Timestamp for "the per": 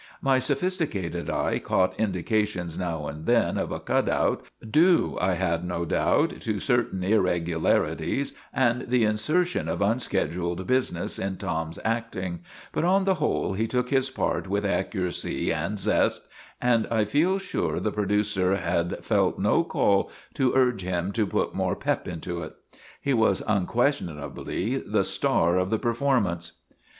25.69-25.93